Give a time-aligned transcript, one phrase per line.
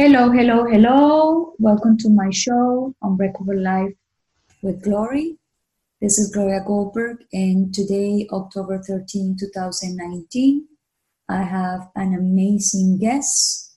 [0.00, 1.54] Hello, hello, hello.
[1.58, 3.94] Welcome to my show on Recover Life
[4.62, 5.38] with Glory.
[6.00, 10.68] This is Gloria Goldberg, and today, October 13, 2019,
[11.28, 13.74] I have an amazing guest.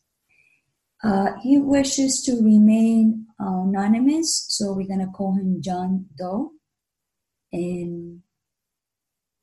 [1.03, 6.51] Uh, he wishes to remain anonymous, so we're going to call him John Doe.
[7.51, 8.21] And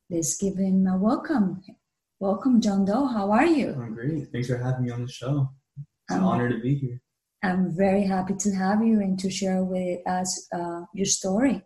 [0.09, 1.61] let's give him a welcome.
[2.21, 3.07] Welcome, John Doe.
[3.07, 3.71] How are you?
[3.71, 4.29] I'm great.
[4.31, 5.51] Thanks for having me on the show.
[6.09, 7.03] It's an honor to be here.
[7.43, 11.63] I'm very happy to have you and to share with us uh, your story.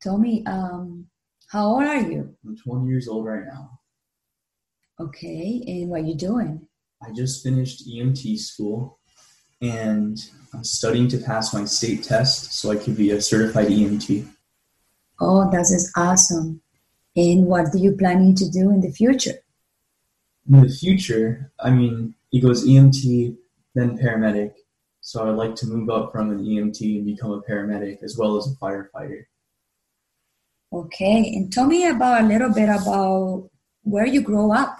[0.00, 1.06] Tell me, um,
[1.48, 2.34] how old are you?
[2.44, 3.78] I'm 20 years old right now.
[4.98, 6.66] Okay, and what are you doing?
[7.06, 8.98] I just finished EMT school
[9.60, 10.18] and
[10.54, 14.26] I'm studying to pass my state test so I could be a certified EMT.
[15.20, 16.62] Oh, that is awesome.
[17.14, 19.34] And what are you planning to do in the future?
[20.50, 23.36] In the future, I mean, it goes EMT,
[23.76, 24.54] then paramedic.
[25.00, 28.36] So I'd like to move up from an EMT and become a paramedic as well
[28.36, 29.22] as a firefighter.
[30.72, 33.48] Okay, and tell me about a little bit about
[33.82, 34.76] where you grow up.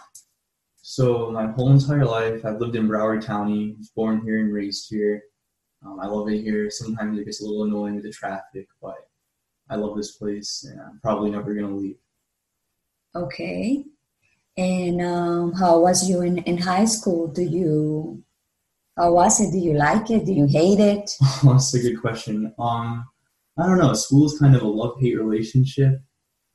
[0.83, 4.91] So my whole entire life, I've lived in Broward County, was born here and raised
[4.91, 5.23] here.
[5.87, 6.69] Um, I love it here.
[6.71, 8.97] Sometimes it gets a little annoying with the traffic, but
[9.71, 11.99] I love this place, and I'm probably never gonna leave.
[13.15, 13.85] Okay,
[14.57, 17.29] and um, how was you in, in high school?
[17.29, 18.23] Do you,
[18.97, 19.51] how was it?
[19.51, 20.25] Do you like it?
[20.25, 21.11] Do you hate it?
[21.43, 22.55] That's a good question.
[22.59, 23.05] Um,
[23.59, 23.93] I don't know.
[23.95, 26.01] School is kind of a love-hate relationship.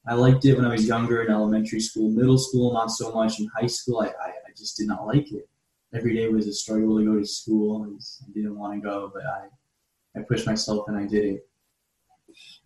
[0.07, 3.39] I liked it when I was younger in elementary school, middle school, not so much.
[3.39, 5.47] In high school, I, I, I just did not like it.
[5.93, 7.83] Every day was a struggle to go to school.
[7.83, 11.49] I I didn't want to go, but I, I pushed myself and I did it.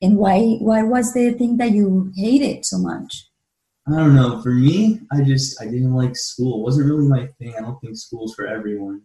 [0.01, 3.29] And why, why was the thing that you hated so much?
[3.87, 4.41] I don't know.
[4.41, 6.59] For me, I just I didn't like school.
[6.59, 7.53] It wasn't really my thing.
[7.57, 9.01] I don't think school's for everyone.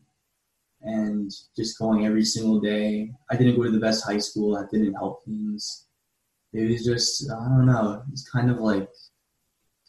[0.82, 3.10] And just going every single day.
[3.30, 4.54] I didn't go to the best high school.
[4.54, 5.86] That didn't help things.
[6.52, 8.02] It was just I don't know.
[8.12, 8.88] It's kind of like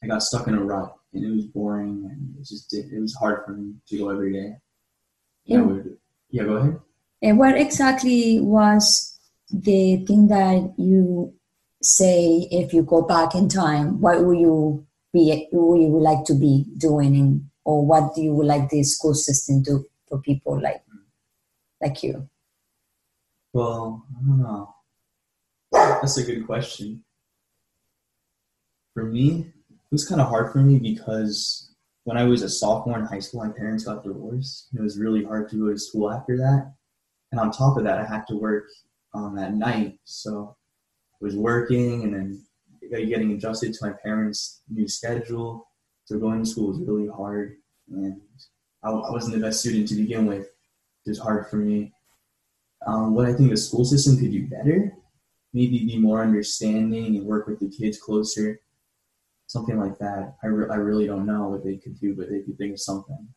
[0.04, 3.00] I got stuck in a rut, and it was boring, and it just did, it
[3.00, 4.56] was hard for me to go every day.
[5.46, 5.62] Yeah.
[5.62, 5.98] would,
[6.30, 6.80] yeah, go ahead.
[7.22, 9.20] And what exactly was
[9.52, 11.34] the thing that you
[11.82, 14.02] say if you go back in time?
[14.02, 15.48] What would you be?
[15.52, 18.84] What you would like to be doing, in, or what do you would like the
[18.84, 20.84] school system do for people like
[21.82, 22.30] like you?
[23.54, 24.76] Well, I don't know.
[25.72, 27.04] That's a good question.
[28.94, 31.74] For me, it was kind of hard for me because
[32.04, 34.68] when I was a sophomore in high school, my parents got divorced.
[34.72, 36.74] And It was really hard to go to school after that.
[37.32, 38.66] And on top of that, I had to work
[39.14, 40.00] um, at night.
[40.04, 40.56] So
[41.22, 42.44] was working and then
[42.92, 45.68] getting adjusted to my parents' new schedule.
[46.06, 47.58] So going to school was really hard.
[47.92, 48.20] And
[48.84, 50.48] I, I wasn't the best student to begin with.
[51.06, 51.94] It was hard for me
[52.86, 54.94] um, what I think the school system could do better,
[55.54, 58.60] maybe be more understanding and work with the kids closer,
[59.48, 60.36] something like that.
[60.44, 62.80] I, re- I really don't know what they could do, but they could think of
[62.80, 63.28] something.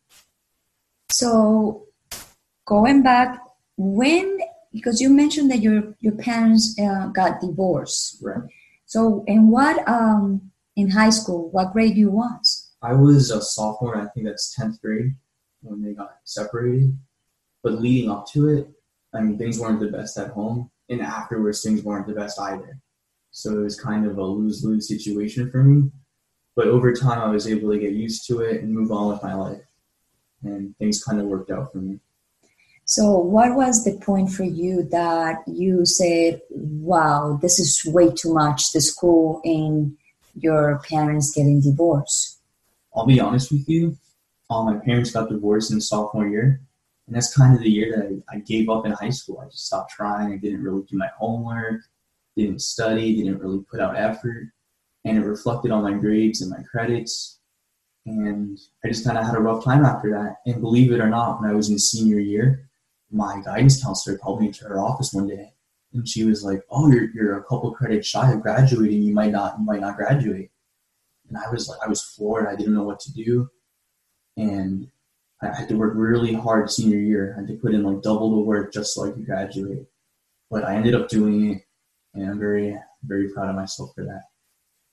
[1.10, 1.86] So
[2.66, 3.40] going back,
[3.76, 4.38] when
[4.72, 8.18] because you mentioned that your your parents uh, got divorced.
[8.22, 8.42] Right.
[8.86, 12.70] So in what um in high school, what grade you was?
[12.82, 15.14] I was a sophomore, I think that's 10th grade
[15.60, 16.98] when they got separated.
[17.62, 18.68] But leading up to it,
[19.14, 20.70] I mean, things weren't the best at home.
[20.88, 22.78] And afterwards, things weren't the best either.
[23.30, 25.90] So it was kind of a lose lose situation for me.
[26.56, 29.22] But over time, I was able to get used to it and move on with
[29.22, 29.62] my life.
[30.42, 32.00] And things kind of worked out for me.
[32.94, 38.34] So what was the point for you that you said, "Wow, this is way too
[38.34, 38.70] much"?
[38.72, 39.96] The school and
[40.34, 42.38] your parents getting divorced.
[42.94, 43.96] I'll be honest with you.
[44.50, 46.60] Um, my parents got divorced in sophomore year,
[47.06, 49.40] and that's kind of the year that I, I gave up in high school.
[49.40, 50.30] I just stopped trying.
[50.30, 51.80] I didn't really do my homework,
[52.36, 54.52] didn't study, didn't really put out effort,
[55.06, 57.38] and it reflected on my grades and my credits.
[58.04, 60.42] And I just kind of had a rough time after that.
[60.44, 62.68] And believe it or not, when I was in senior year,
[63.12, 65.52] my guidance counselor called me into her office one day,
[65.92, 69.02] and she was like, "Oh, you're you're a couple credits shy of graduating.
[69.02, 70.50] You might not you might not graduate."
[71.28, 72.46] And I was like, I was floored.
[72.46, 73.48] I didn't know what to do
[74.36, 74.88] and
[75.42, 77.34] I had to work really hard senior year.
[77.36, 79.86] I had to put in like double the work just so I could graduate.
[80.50, 81.62] But I ended up doing it,
[82.14, 84.22] and I'm very, very proud of myself for that.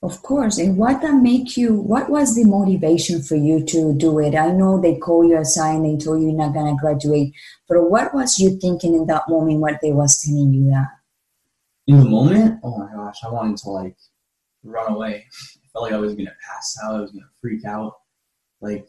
[0.02, 0.58] Of course.
[0.58, 1.74] And what that make you?
[1.74, 4.34] What was the motivation for you to do it?
[4.34, 7.34] I know they call you aside and they told you you're not gonna graduate,
[7.68, 9.60] but what was you thinking in that moment?
[9.60, 10.88] What they was telling you that?
[11.88, 13.98] In the moment, oh my gosh, I wanted to like
[14.64, 15.26] run away.
[15.64, 16.96] I felt like I was gonna pass out.
[16.96, 17.96] I was gonna freak out.
[18.62, 18.88] Like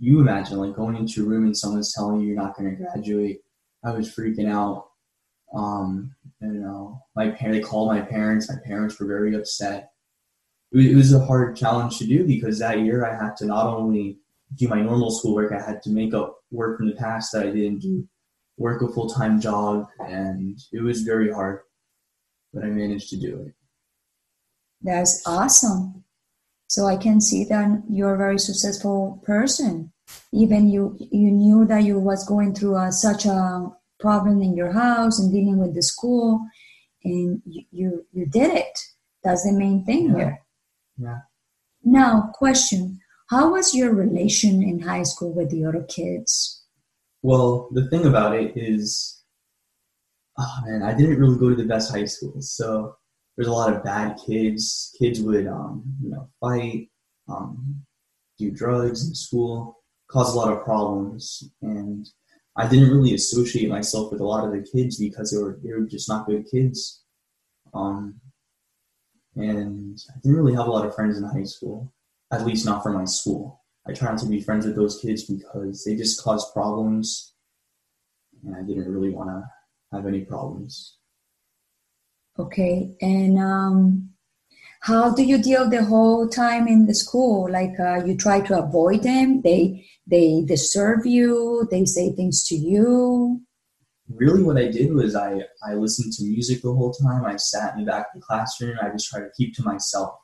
[0.00, 2.76] you imagine like going into a room and someone's telling you you're not going to
[2.76, 3.40] graduate.
[3.84, 4.90] I was freaking out.
[5.54, 8.50] Um, you know, my parents, they called my parents.
[8.50, 9.92] My parents were very upset.
[10.72, 14.18] It was a hard challenge to do because that year I had to not only
[14.54, 17.50] do my normal schoolwork, I had to make up work from the past that I
[17.50, 18.06] didn't do,
[18.58, 21.60] work a full time job, and it was very hard,
[22.52, 23.54] but I managed to do it.
[24.82, 26.04] That's awesome.
[26.68, 29.90] So I can see that you're a very successful person.
[30.32, 33.70] Even you, you knew that you was going through a, such a
[34.00, 36.46] problem in your house and dealing with the school,
[37.04, 38.78] and you you, you did it.
[39.24, 40.16] That's the main thing Yeah.
[40.16, 40.42] here.
[40.98, 41.20] Yeah.
[41.84, 43.00] Now, question:
[43.30, 46.64] How was your relation in high school with the other kids?
[47.22, 49.22] Well, the thing about it is,
[50.38, 52.52] oh man, I didn't really go to the best high schools.
[52.52, 52.96] So
[53.36, 54.94] there's a lot of bad kids.
[54.98, 56.88] Kids would, um, you know, fight,
[57.28, 57.82] um,
[58.38, 59.78] do drugs in school,
[60.08, 61.42] cause a lot of problems.
[61.62, 62.08] And
[62.56, 65.72] I didn't really associate myself with a lot of the kids because they were they
[65.72, 67.04] were just not good kids.
[67.74, 68.20] Um,
[69.38, 71.92] and I didn't really have a lot of friends in high school,
[72.32, 73.62] at least not from my school.
[73.86, 77.34] I tried not to be friends with those kids because they just caused problems,
[78.44, 80.98] and I didn't really want to have any problems.
[82.38, 84.10] Okay, and um,
[84.80, 87.50] how do you deal the whole time in the school?
[87.50, 89.42] Like uh, you try to avoid them.
[89.42, 91.66] They they disturb you.
[91.70, 93.42] They say things to you.
[94.08, 97.24] Really, what I did was I, I listened to music the whole time.
[97.24, 98.78] I sat in the back of the classroom.
[98.80, 100.14] I just tried to keep to myself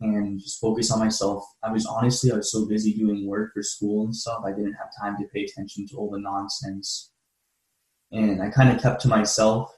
[0.00, 1.44] and just focus on myself.
[1.62, 4.74] I was honestly, I was so busy doing work for school and stuff, I didn't
[4.74, 7.12] have time to pay attention to all the nonsense.
[8.12, 9.70] And I kind of kept to myself.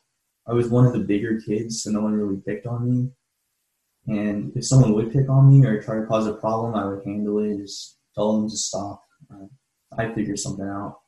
[0.46, 3.10] I was one of the bigger kids, so no one really picked on me.
[4.08, 7.04] And if someone would pick on me or try to cause a problem, I would
[7.04, 9.02] handle it, just tell them to stop.
[9.98, 11.01] I'd figure something out.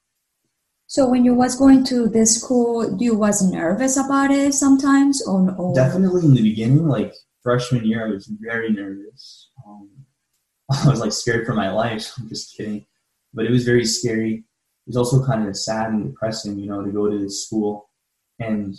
[0.87, 5.55] So when you was going to this school, you was nervous about it sometimes, or,
[5.57, 9.51] or Definitely in the beginning, like freshman year, I was very nervous.
[9.67, 9.91] Um,
[10.71, 12.13] I was like scared for my life.
[12.19, 12.87] I'm just kidding,
[13.33, 14.35] but it was very scary.
[14.87, 17.89] It was also kind of sad and depressing, you know, to go to this school,
[18.39, 18.75] and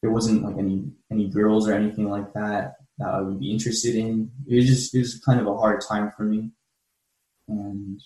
[0.00, 3.94] there wasn't like any any girls or anything like that that I would be interested
[3.94, 4.30] in.
[4.46, 6.50] It was just it was kind of a hard time for me,
[7.48, 8.00] and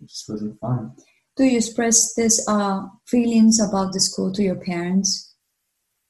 [0.00, 0.92] it just wasn't fun.
[1.36, 5.34] Do you express these uh, feelings about the school to your parents?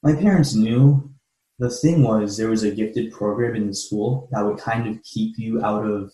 [0.05, 1.11] my parents knew.
[1.59, 5.03] The thing was there was a gifted program in the school that would kind of
[5.03, 6.13] keep you out of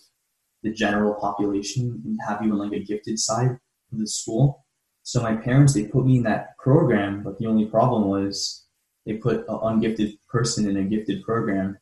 [0.63, 3.49] the general population and have you on like a gifted side
[3.91, 4.65] of the school.
[5.03, 8.65] So my parents they put me in that program but the only problem was
[9.05, 11.77] they put an ungifted person in a gifted program.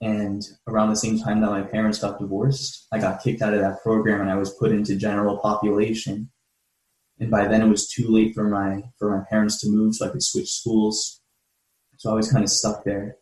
[0.00, 3.60] And around the same time that my parents got divorced i got kicked out of
[3.60, 6.30] that program and i was put into general population
[7.20, 10.06] and by then it was too late for my for my parents to move so
[10.06, 11.20] i could switch schools
[12.04, 13.16] so I was kind of stuck there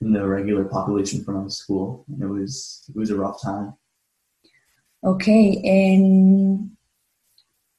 [0.00, 3.74] in the regular population for my school, and it was it was a rough time.
[5.04, 6.70] Okay, and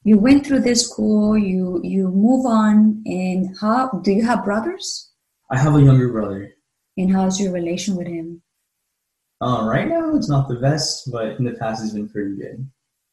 [0.03, 1.37] you went through this school.
[1.37, 5.11] You you move on, and how do you have brothers?
[5.49, 6.53] I have a younger brother.
[6.97, 8.41] And how's your relation with him?
[9.39, 12.69] Uh, right now, it's not the best, but in the past, it's been pretty good.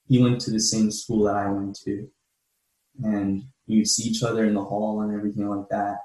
[0.08, 2.08] He went to the same school that I went to,
[3.04, 5.98] and we would see each other in the hall and everything like that.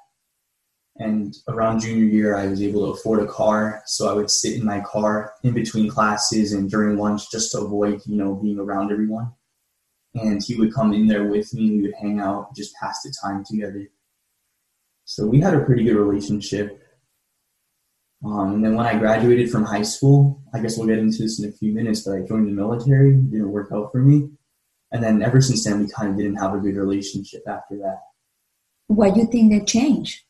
[0.98, 4.58] And around junior year, I was able to afford a car, so I would sit
[4.58, 8.60] in my car in between classes and during lunch just to avoid, you know, being
[8.60, 9.32] around everyone.
[10.14, 11.72] And he would come in there with me.
[11.72, 13.88] We would hang out, just pass the time together.
[15.06, 16.80] So we had a pretty good relationship.
[18.24, 21.42] Um, and then when I graduated from high school, I guess we'll get into this
[21.42, 23.16] in a few minutes, but I joined the military.
[23.16, 24.30] It didn't work out for me.
[24.94, 28.00] And then ever since then, we kind of didn't have a good relationship after that.
[28.88, 30.22] What do you think that changed?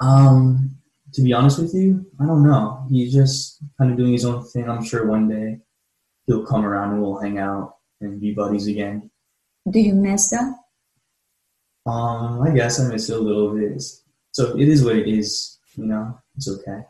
[0.00, 0.76] Um,
[1.14, 2.86] to be honest with you, I don't know.
[2.90, 4.68] He's just kind of doing his own thing.
[4.68, 5.60] I'm sure one day
[6.26, 9.10] he'll come around and we'll hang out and be buddies again.
[9.68, 10.54] Do you miss that?
[11.86, 13.82] Um, I guess I miss it a little bit.
[14.32, 16.18] So it is what it is, you know.
[16.36, 16.84] It's okay.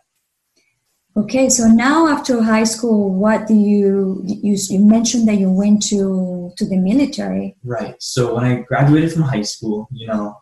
[1.15, 5.83] Okay, so now after high school, what do you you, you mentioned that you went
[5.89, 7.55] to to the military?
[7.63, 7.95] Right.
[8.01, 10.39] So when I graduated from high school, you know,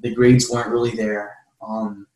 [0.00, 1.36] the grades weren't really there.
[1.60, 2.06] Um,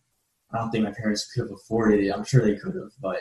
[0.53, 2.11] I don't think my parents could have afforded it.
[2.11, 3.19] I'm sure they could have, but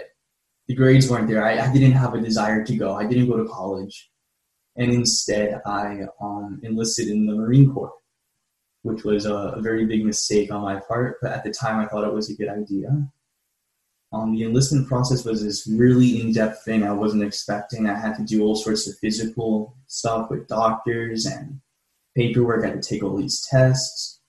[0.67, 1.43] the grades weren't there.
[1.43, 2.95] I, I didn't have a desire to go.
[2.95, 4.11] I didn't go to college,
[4.77, 7.91] and instead I um, enlisted in the Marine Corps,
[8.83, 11.17] which was a, a very big mistake on my part.
[11.21, 12.87] But at the time, I thought it was a good idea.
[14.13, 17.87] Um, the enlistment process was this really in-depth thing I wasn't expecting.
[17.87, 21.61] I had to do all sorts of physical stuff with doctors and
[22.15, 22.65] paperwork.
[22.65, 24.19] I had to take all these tests,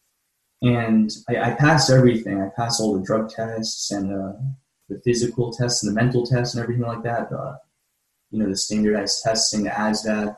[0.63, 2.41] and I, I passed everything.
[2.41, 4.35] I passed all the drug tests and uh,
[4.89, 7.31] the physical tests and the mental tests and everything like that.
[7.31, 7.59] The,
[8.31, 10.37] you know, the standardized testing, the ASVAB.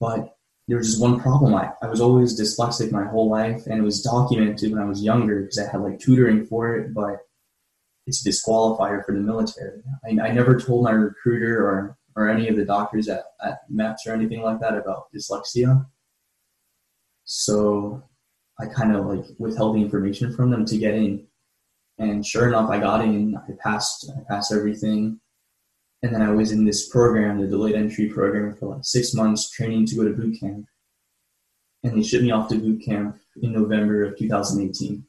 [0.00, 1.54] But there was just one problem.
[1.54, 5.02] I, I was always dyslexic my whole life, and it was documented when I was
[5.02, 7.25] younger because I had like tutoring for it, but
[8.06, 9.82] it's a disqualifier for the military.
[10.04, 14.06] I, I never told my recruiter or, or any of the doctors at, at MEPS
[14.06, 15.84] or anything like that about dyslexia.
[17.24, 18.02] So
[18.60, 21.26] I kind of like withheld the information from them to get in.
[21.98, 23.36] And sure enough, I got in.
[23.36, 24.10] I passed.
[24.10, 25.20] I passed everything.
[26.02, 29.50] And then I was in this program, the delayed entry program, for like six months,
[29.50, 30.66] training to go to boot camp.
[31.82, 35.04] And they shipped me off to boot camp in November of 2018.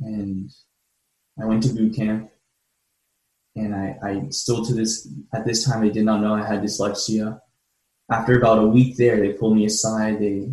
[0.00, 0.50] And
[1.40, 2.30] I went to boot camp.
[3.54, 6.62] And I, I still to this at this time I did not know I had
[6.62, 7.38] dyslexia.
[8.10, 10.20] After about a week there, they pulled me aside.
[10.20, 10.48] They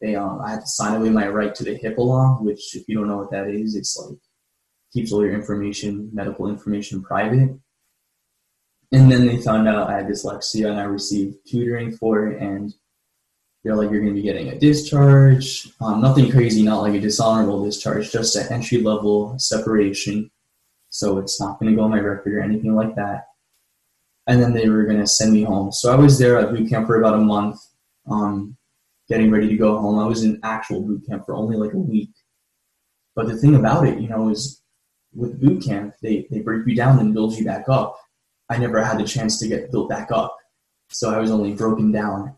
[0.00, 2.88] they um, I had to sign away my right to the HIPAA law, which if
[2.88, 4.18] you don't know what that is, it's like
[4.92, 7.56] keeps all your information, medical information private.
[8.92, 12.74] And then they found out I had dyslexia and I received tutoring for it and
[13.62, 15.68] they're like, you're going to be getting a discharge.
[15.80, 20.30] Um, nothing crazy, not like a dishonorable discharge, just an entry level separation.
[20.88, 23.26] So it's not going to go on my record or anything like that.
[24.26, 25.72] And then they were going to send me home.
[25.72, 27.60] So I was there at boot camp for about a month,
[28.10, 28.56] um,
[29.08, 29.98] getting ready to go home.
[29.98, 32.10] I was in actual boot camp for only like a week.
[33.14, 34.62] But the thing about it, you know, is
[35.12, 37.98] with boot camp, they, they break you down and build you back up.
[38.48, 40.36] I never had the chance to get built back up.
[40.88, 42.36] So I was only broken down.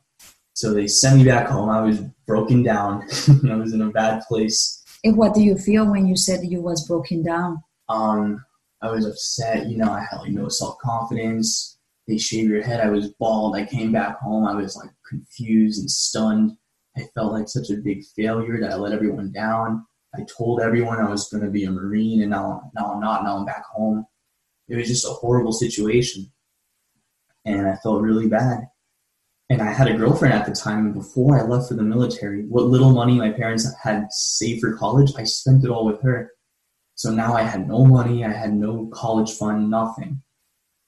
[0.55, 1.71] So they sent me back home.
[1.71, 3.03] I was broken down.
[3.51, 4.83] I was in a bad place.
[5.05, 7.63] And what do you feel when you said you was broken down?
[7.89, 8.45] Um,
[8.83, 9.69] I was upset.
[9.69, 11.79] You know, I had like no self confidence.
[12.07, 12.81] They shave your head.
[12.81, 13.57] I was bald.
[13.57, 14.47] I came back home.
[14.47, 16.57] I was like confused and stunned.
[16.97, 19.87] I felt like such a big failure that I let everyone down.
[20.15, 23.25] I told everyone I was going to be a Marine, and now, now I'm not.
[23.25, 24.05] Now I'm back home.
[24.69, 26.31] It was just a horrible situation,
[27.47, 28.61] and I felt really bad.
[29.53, 30.93] And I had a girlfriend at the time.
[30.93, 35.13] Before I left for the military, what little money my parents had saved for college,
[35.17, 36.33] I spent it all with her.
[36.95, 38.25] So now I had no money.
[38.25, 40.23] I had no college fund, nothing.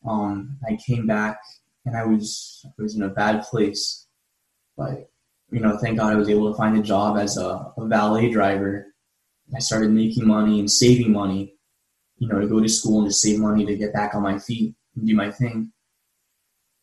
[0.06, 1.38] Um, I came back,
[1.84, 4.06] and I was I was in a bad place.
[4.76, 5.10] But
[5.50, 8.30] you know, thank God I was able to find a job as a, a valet
[8.30, 8.94] driver
[9.54, 11.54] I started making money and saving money,
[12.18, 14.38] you know, to go to school and to save money to get back on my
[14.38, 15.72] feet and do my thing.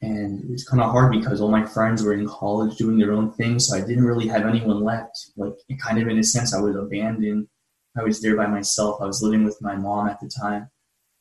[0.03, 3.13] And it was kind of hard because all my friends were in college doing their
[3.13, 5.31] own thing, so I didn't really have anyone left.
[5.38, 7.48] Like, kind of in a sense, I was abandoned.
[7.96, 9.00] I was there by myself.
[9.01, 10.70] I was living with my mom at the time.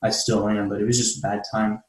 [0.02, 1.82] I still am, but it was just a bad time.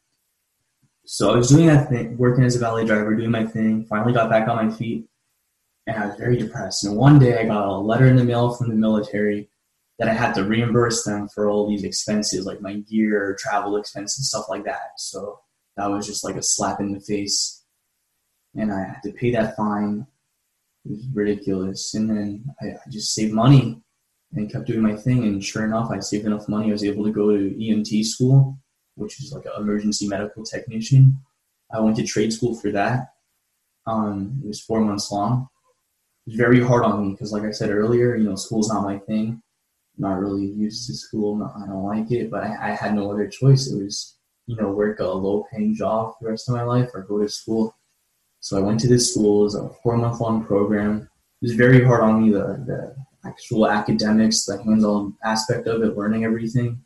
[1.06, 3.86] So I was doing that thing, working as a valet driver, doing my thing.
[3.86, 5.08] Finally got back on my feet,
[5.88, 6.84] and I was very depressed.
[6.84, 9.50] And one day I got a letter in the mail from the military
[9.98, 14.30] that I had to reimburse them for all these expenses, like my gear, travel expenses,
[14.30, 14.92] stuff like that.
[14.98, 15.40] So
[15.78, 17.64] that was just like a slap in the face.
[18.56, 20.06] And I had to pay that fine.
[20.86, 21.94] It was ridiculous.
[21.94, 23.82] And then I, I just saved money
[24.34, 25.24] and kept doing my thing.
[25.24, 26.70] And sure enough, I saved enough money.
[26.70, 28.58] I was able to go to EMT school,
[28.96, 31.18] which is like an emergency medical technician.
[31.72, 33.14] I went to trade school for that.
[33.88, 35.48] Um, it was four months long
[36.28, 38.84] It was very hard on me because, like I said earlier, you know, school's not
[38.84, 39.42] my thing.
[39.98, 41.36] I'm not really used to school.
[41.36, 43.72] Not, I don't like it, but I, I had no other choice.
[43.72, 44.18] It was,
[44.52, 47.20] you know, work a low paying job for the rest of my life or go
[47.20, 47.76] to school.
[48.40, 49.42] So I went to this school.
[49.42, 51.10] It was a four month long program.
[51.42, 55.82] It was very hard on me, the, the actual academics, the hands on aspect of
[55.84, 56.82] it, learning everything.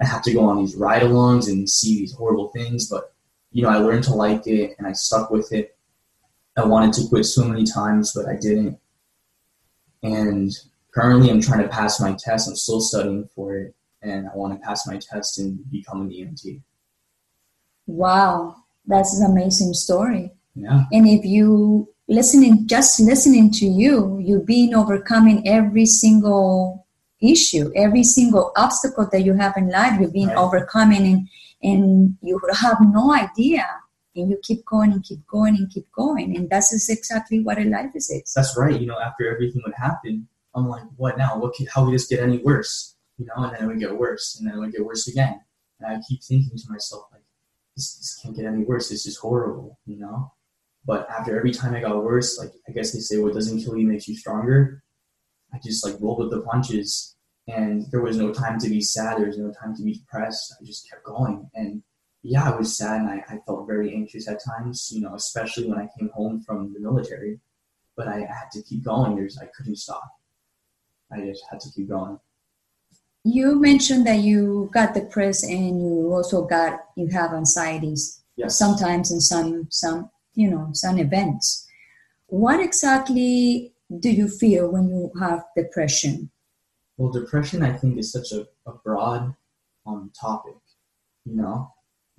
[0.00, 3.12] I had to go on these ride alongs and see these horrible things, but,
[3.52, 5.74] you know, I learned to like it and I stuck with it
[6.56, 8.78] I wanted to quit so many times, but I didn't.
[10.02, 10.52] And
[10.94, 12.48] currently, I'm trying to pass my test.
[12.48, 16.10] I'm still studying for it, and I want to pass my test and become an
[16.10, 16.60] EMT.
[17.86, 20.32] Wow, that's an amazing story.
[20.54, 20.84] Yeah.
[20.92, 26.86] And if you listening, just listening to you, you've been overcoming every single
[27.20, 30.00] issue, every single obstacle that you have in life.
[30.00, 30.36] You've been right.
[30.36, 31.28] overcoming, and
[31.64, 33.66] and you have no idea
[34.16, 37.64] and you keep going and keep going and keep going and that's exactly what a
[37.64, 41.54] life is that's right you know after everything would happen i'm like what now what
[41.54, 44.36] can, how could this get any worse you know and then it would get worse
[44.38, 45.40] and then it would get worse again
[45.80, 47.22] and i keep thinking to myself like
[47.76, 50.32] this, this can't get any worse this is horrible you know
[50.84, 53.76] but after every time i got worse like i guess they say what doesn't kill
[53.76, 54.82] you makes you stronger
[55.52, 57.14] i just like rolled with the punches
[57.46, 59.18] and there was no time to be sad.
[59.18, 60.54] There was no time to be depressed.
[60.60, 61.82] I just kept going, and
[62.22, 64.90] yeah, I was sad, and I, I felt very anxious at times.
[64.92, 67.40] You know, especially when I came home from the military.
[67.96, 69.14] But I had to keep going.
[69.14, 70.10] There's I couldn't stop.
[71.12, 72.18] I just had to keep going.
[73.24, 78.58] You mentioned that you got depressed and you also got you have anxieties Yes.
[78.58, 81.66] sometimes in some some you know some events.
[82.26, 86.30] What exactly do you feel when you have depression?
[86.96, 89.34] Well, depression, I think, is such a, a broad
[89.86, 90.56] um, topic,
[91.24, 91.72] you know.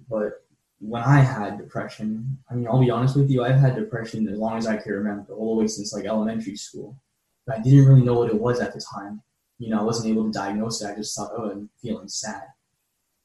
[0.09, 0.45] But
[0.79, 4.37] when I had depression, I mean, I'll be honest with you, I've had depression as
[4.37, 6.97] long as I can remember, all the way since like elementary school.
[7.45, 9.21] But I didn't really know what it was at the time.
[9.57, 10.91] You know, I wasn't able to diagnose it.
[10.91, 12.43] I just thought, oh, I'm feeling sad.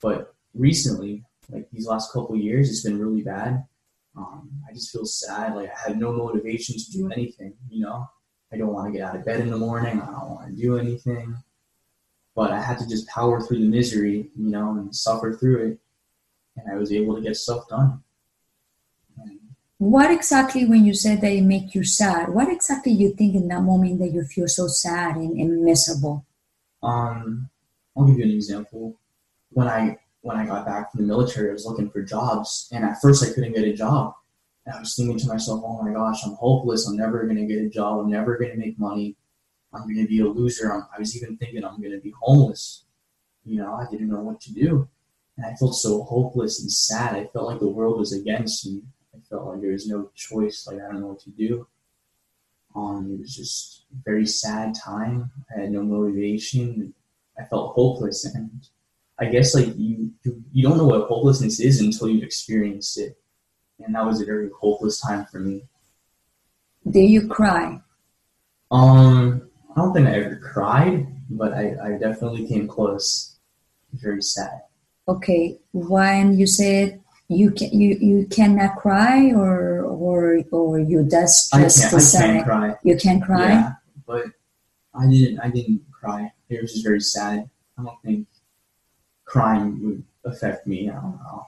[0.01, 3.65] But recently, like these last couple years, it's been really bad.
[4.17, 5.55] Um, I just feel sad.
[5.55, 7.55] Like I have no motivation to do anything.
[7.69, 8.09] You know,
[8.53, 10.01] I don't want to get out of bed in the morning.
[10.01, 11.37] I don't want to do anything.
[12.35, 15.79] But I had to just power through the misery, you know, and suffer through it.
[16.57, 18.03] And I was able to get stuff done.
[19.81, 22.29] What exactly when you said it make you sad?
[22.29, 26.27] What exactly you think in that moment that you feel so sad and, and miserable?
[26.83, 27.49] um,
[27.97, 28.99] I'll give you an example.
[29.53, 32.85] When I when I got back from the military, I was looking for jobs, and
[32.85, 34.15] at first I couldn't get a job.
[34.67, 36.87] And I was thinking to myself, "Oh my gosh, I'm hopeless.
[36.87, 38.01] I'm never gonna get a job.
[38.01, 39.17] I'm never gonna make money.
[39.73, 42.85] I'm gonna be a loser." I was even thinking I'm gonna be homeless.
[43.47, 44.89] You know, I didn't know what to do,
[45.39, 47.15] and I felt so hopeless and sad.
[47.17, 48.83] I felt like the world was against me.
[49.31, 50.67] I felt like there was no choice.
[50.67, 51.67] Like I don't know what to do.
[52.75, 55.31] Um, it was just a very sad time.
[55.55, 56.95] I had no motivation.
[57.39, 58.51] I felt hopeless, and
[59.19, 63.19] I guess like you, you, you don't know what hopelessness is until you've experienced it,
[63.79, 65.65] and that was a very hopeless time for me.
[66.89, 67.81] Did you cry?
[68.71, 73.37] Um, I don't think I ever cried, but I, I definitely came close.
[73.93, 74.63] Very sad.
[75.09, 77.00] Okay, when you said
[77.31, 82.33] you can you, you cannot cry or or or you just I just can't, I
[82.33, 82.75] can't cry.
[82.83, 83.49] you can cry?
[83.51, 83.73] Yeah,
[84.05, 84.25] but
[84.95, 85.39] I didn't.
[85.39, 86.33] I didn't cry.
[86.49, 87.49] It was just very sad.
[87.79, 88.27] I don't think
[89.25, 90.91] crying would affect me.
[90.91, 91.47] I don't know.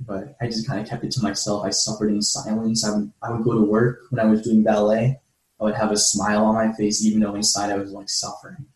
[0.00, 1.64] But I just kind of kept it to myself.
[1.64, 2.84] I suffered in silence.
[2.84, 5.20] I would, I would go to work when I was doing ballet.
[5.60, 8.66] I would have a smile on my face, even though inside I was like suffering.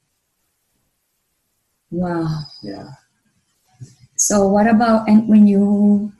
[1.90, 2.42] Wow.
[2.62, 2.88] Yeah.
[4.20, 6.12] So what about and when you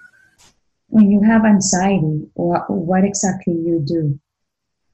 [0.88, 4.18] when you have anxiety, what what exactly you do,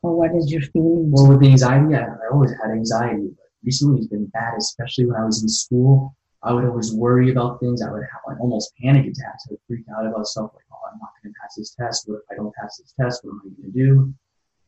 [0.03, 1.12] or what is your feeling?
[1.12, 5.07] Well, with the anxiety, I, I always had anxiety, but recently it's been bad, especially
[5.07, 6.16] when I was in school.
[6.42, 7.81] I would always worry about things.
[7.81, 9.47] I would have like almost panic attacks.
[9.47, 12.09] I would freak out about stuff like, oh, I'm not going to pass this test.
[12.09, 13.25] What if I don't pass this test?
[13.25, 14.14] What am I going to do?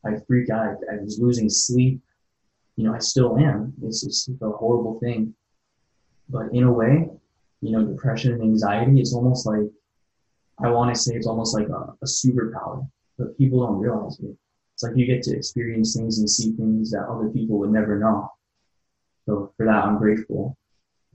[0.05, 0.77] I'd freak out.
[0.89, 1.99] I, I was losing sleep.
[2.77, 3.73] You know, I still am.
[3.83, 5.35] It's just a horrible thing.
[6.29, 7.09] But in a way,
[7.61, 9.61] you know, depression and anxiety, it's almost like,
[10.63, 14.35] I want to say it's almost like a, a superpower, but people don't realize it.
[14.73, 17.99] It's like you get to experience things and see things that other people would never
[17.99, 18.31] know.
[19.25, 20.57] So for that, I'm grateful.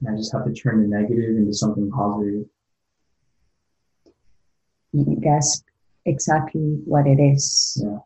[0.01, 2.45] And I just have to turn the negative into something positive.
[4.93, 5.63] That's
[6.05, 7.81] exactly what it is.
[7.83, 7.97] Yeah.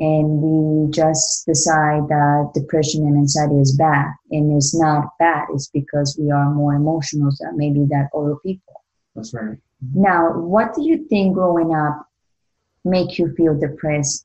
[0.00, 5.46] And we just decide that depression and anxiety is bad, and it's not bad.
[5.52, 8.82] It's because we are more emotional than maybe that other people.
[9.14, 9.58] That's right.
[9.94, 12.06] Now, what do you think growing up
[12.84, 14.24] make you feel depressed?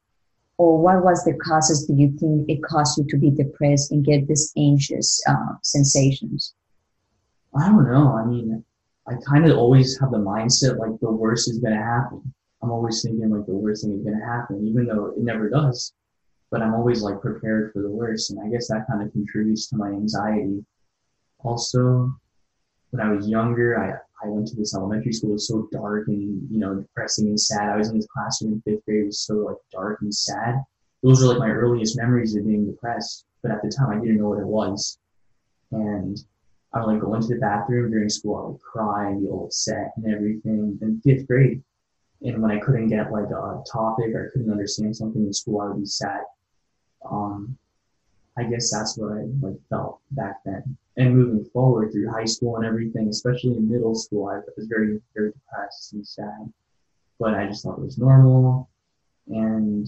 [0.57, 4.05] Or what was the causes do you think it caused you to be depressed and
[4.05, 6.53] get these anxious uh, sensations?
[7.53, 8.15] I don't know.
[8.15, 8.63] I mean,
[9.07, 12.33] I kind of always have the mindset like the worst is going to happen.
[12.61, 15.49] I'm always thinking like the worst thing is going to happen, even though it never
[15.49, 15.93] does.
[16.51, 18.31] But I'm always like prepared for the worst.
[18.31, 20.63] And I guess that kind of contributes to my anxiety.
[21.43, 22.13] Also,
[22.91, 25.31] when I was younger, I, I went to this elementary school.
[25.31, 27.69] It was so dark and, you know, depressing and sad.
[27.69, 29.03] I was in this classroom in fifth grade.
[29.03, 30.63] It was so like dark and sad.
[31.03, 33.25] Those are like my earliest memories of being depressed.
[33.43, 34.97] But at the time, I didn't know what it was.
[35.71, 36.17] And
[36.73, 38.37] I would like go into the bathroom during school.
[38.37, 41.61] I would cry and be all upset and everything in fifth grade.
[42.21, 45.61] And when I couldn't get like a topic or I couldn't understand something in school,
[45.61, 46.21] I would be sad.
[47.09, 47.57] Um,
[48.37, 50.77] I guess that's what I like felt back then.
[50.97, 54.99] And moving forward through high school and everything, especially in middle school, I was very,
[55.13, 56.51] very depressed and sad.
[57.19, 58.69] But I just thought it was normal
[59.27, 59.87] and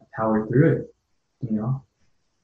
[0.00, 0.94] I powered through it,
[1.40, 1.84] you know?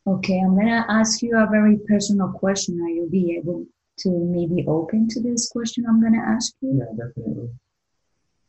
[0.07, 2.81] Okay, I'm gonna ask you a very personal question.
[2.81, 3.67] Are you be able
[3.99, 6.79] to maybe open to this question I'm gonna ask you?
[6.79, 7.51] Yeah, definitely.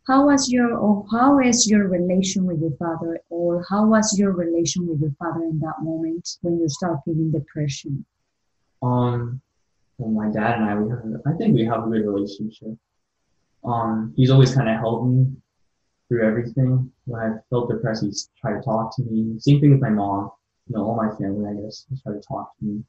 [0.10, 4.32] How was your or how is your relation with your father or how was your
[4.32, 8.04] relation with your father in that moment when you start feeling depression?
[8.82, 9.39] Um,
[10.00, 12.76] Well, my dad and I, we have, I think we have a good relationship.
[13.63, 15.28] Um, he's always kind of helped me
[16.08, 16.91] through everything.
[17.06, 19.38] When I felt depressed, he's tried to talk to me.
[19.38, 20.32] Same thing with my mom.
[20.67, 22.84] You know, all my family, I guess, they try to talk to me.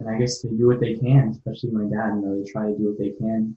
[0.00, 2.16] And I guess they do what they can, especially my dad.
[2.16, 3.56] You know, they try to do what they can.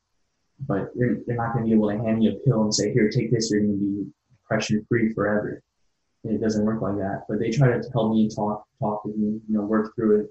[0.60, 2.94] But they're, they're not going to be able to hand me a pill and say,
[2.94, 5.62] here, take this, you're going to be depression free forever.
[6.24, 7.26] And it doesn't work like that.
[7.28, 10.30] But they try to help me talk, talk with me, you know, work through it.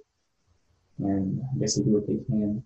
[0.99, 2.65] And I guess they do what they can.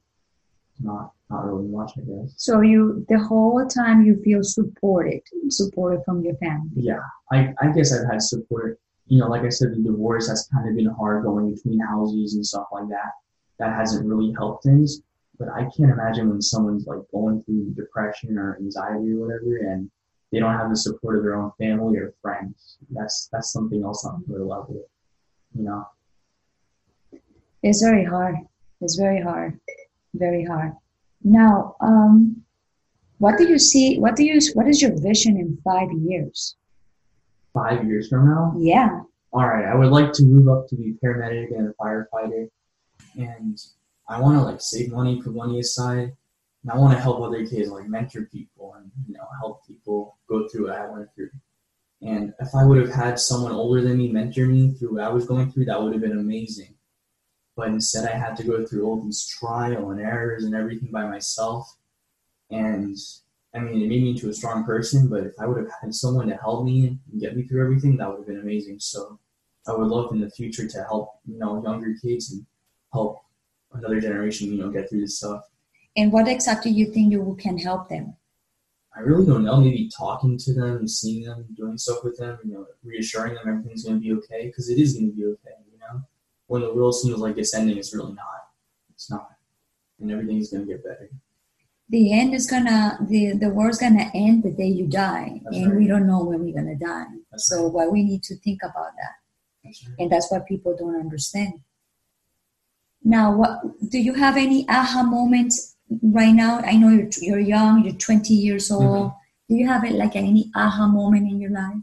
[0.80, 2.34] Not, not really much, I guess.
[2.36, 6.70] So you, the whole time you feel supported, supported from your family.
[6.76, 7.00] Yeah,
[7.32, 8.78] I, I guess I've had support.
[9.06, 12.34] You know, like I said, the divorce has kind of been hard going between houses
[12.34, 13.10] and stuff like that.
[13.58, 15.00] That hasn't really helped things.
[15.38, 19.90] But I can't imagine when someone's like going through depression or anxiety or whatever, and
[20.32, 22.78] they don't have the support of their own family or friends.
[22.90, 24.88] That's that's something else on another level.
[25.54, 25.86] You know.
[27.62, 28.36] It's very hard.
[28.80, 29.58] It's very hard.
[30.14, 30.72] Very hard.
[31.22, 32.42] Now, um,
[33.18, 33.98] what do you see?
[33.98, 34.40] What do you?
[34.54, 36.56] What is your vision in five years?
[37.54, 38.54] Five years from now.
[38.58, 39.00] Yeah.
[39.32, 42.48] All right, I would like to move up to be paramedic and a firefighter,
[43.16, 43.60] and
[44.08, 46.16] I want to like save money, put money aside,
[46.62, 50.16] and I want to help other kids, like mentor people and you know help people
[50.28, 51.30] go through what I went through.
[52.00, 55.08] And if I would have had someone older than me mentor me through what I
[55.08, 56.74] was going through, that would have been amazing.
[57.56, 61.06] But instead, I had to go through all these trial and errors and everything by
[61.06, 61.76] myself.
[62.50, 62.96] And
[63.52, 65.08] I mean, it made me into a strong person.
[65.08, 67.96] But if I would have had someone to help me and get me through everything,
[67.96, 68.78] that would have been amazing.
[68.78, 69.18] So
[69.66, 72.46] I would love in the future to help you know younger kids and
[72.92, 73.22] help
[73.72, 75.42] another generation you know get through this stuff.
[75.96, 78.14] And what exactly you think you can help them?
[78.96, 79.60] I really don't know.
[79.60, 83.84] Maybe talking to them, seeing them, doing stuff with them, you know, reassuring them everything's
[83.84, 85.56] going to be okay because it is going to be okay.
[85.72, 86.02] You know,
[86.46, 88.48] when the world seems like it's ending, it's really not.
[88.90, 89.28] It's not,
[90.00, 91.10] and everything's going to get better.
[91.90, 95.68] The end is gonna the the world's gonna end the day you die, That's and
[95.68, 95.78] right.
[95.78, 97.06] we don't know when we're gonna die.
[97.30, 97.72] That's so right.
[97.72, 99.14] why we need to think about that,
[99.64, 99.94] That's right.
[99.98, 101.54] and that's what people don't understand.
[103.04, 106.60] Now, what do you have any aha moments right now?
[106.60, 109.12] I know you're you're young, you're 20 years old.
[109.48, 111.76] Do you have it like any aha moment in your life?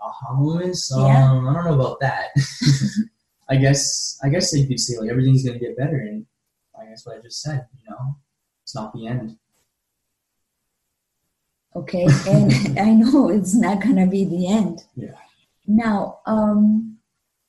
[0.00, 0.92] Aha moments?
[0.94, 1.30] Yeah.
[1.30, 2.28] Um, I don't know about that.
[3.48, 6.26] I guess I guess they could say like everything's gonna get better, and
[6.78, 7.66] I guess what I just said.
[7.82, 8.16] You know,
[8.62, 9.38] it's not the end.
[11.74, 14.84] Okay, and I know it's not gonna be the end.
[14.96, 15.14] Yeah.
[15.66, 16.97] Now, um,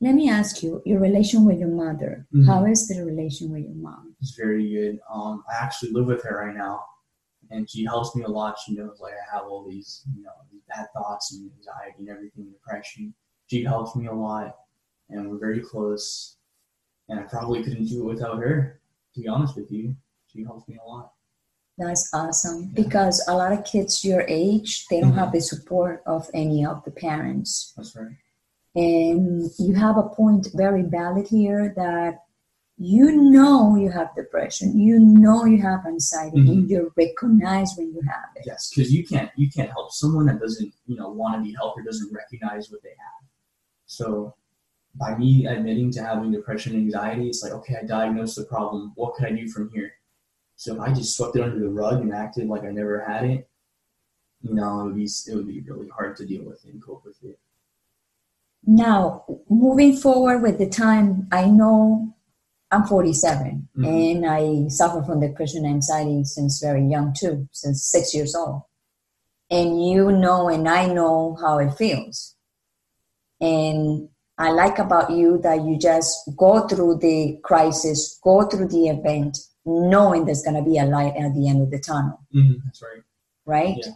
[0.01, 2.25] let me ask you your relation with your mother.
[2.33, 2.45] Mhm.
[2.45, 4.15] How is the relation with your mom?
[4.21, 4.99] It's very good.
[5.11, 6.83] Um, I actually live with her right now,
[7.51, 8.57] and she helps me a lot.
[8.59, 12.09] She knows like I have all these, you know, these bad thoughts and anxiety and
[12.09, 13.13] everything, depression.
[13.47, 14.55] She helps me a lot,
[15.09, 16.37] and we're very close.
[17.09, 18.79] And I probably couldn't do it without her.
[19.15, 19.95] To be honest with you,
[20.27, 21.13] she helps me a lot.
[21.77, 22.83] That's awesome Yeah.
[22.83, 25.15] because a lot of kids your age they don't Mhm.
[25.15, 27.73] have the support of any of the parents.
[27.75, 28.15] That's right.
[28.75, 32.23] And you have a point very valid here that
[32.77, 36.49] you know you have depression, you know you have anxiety, Mhm.
[36.49, 38.43] and you recognize when you have it.
[38.45, 41.53] Yes, because you can't you can't help someone that doesn't you know want to be
[41.53, 43.27] helped or doesn't recognize what they have.
[43.85, 44.35] So
[44.95, 48.93] by me admitting to having depression and anxiety, it's like okay, I diagnosed the problem.
[48.95, 49.91] What could I do from here?
[50.55, 53.25] So if I just swept it under the rug and acted like I never had
[53.25, 53.49] it,
[54.41, 57.03] you know, it would be it would be really hard to deal with and cope
[57.03, 57.39] with it.
[58.83, 62.13] Now, moving forward with the time, I know
[62.71, 63.85] I'm 47 Mhm.
[63.85, 68.61] and I suffer from depression and anxiety since very young too, since six years old.
[69.49, 72.35] And you know, and I know how it feels.
[73.41, 78.87] And I like about you that you just go through the crisis, go through the
[78.87, 82.59] event, knowing there's going to be a light at the end of the tunnel, Mm-hmm,
[82.63, 83.03] that's right.
[83.45, 83.77] right?
[83.85, 83.91] Yeah.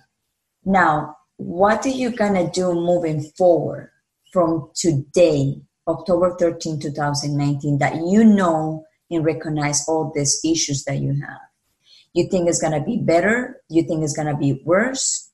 [0.66, 3.92] Now, what are you going to do moving forward
[4.34, 11.14] from today, October 13, 2019, that you know and recognize all these issues that you
[11.22, 11.40] have?
[12.14, 13.62] You think it's going to be better?
[13.70, 15.32] You think it's going to be worse?